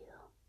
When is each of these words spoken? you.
you. 0.00 0.43